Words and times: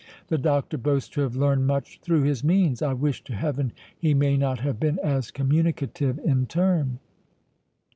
—The 0.29 0.39
doctor 0.39 0.79
boasts 0.79 1.09
to 1.09 1.21
have 1.21 1.35
learned 1.35 1.67
much 1.67 1.99
through 2.01 2.23
his 2.23 2.43
means; 2.43 2.81
I 2.81 2.93
wish 2.93 3.23
to 3.25 3.35
Heaven 3.35 3.71
he 3.95 4.15
may 4.15 4.35
not 4.35 4.61
have 4.61 4.79
been 4.79 4.97
as 5.03 5.29
communicative 5.29 6.17
in 6.25 6.47
turn." 6.47 6.97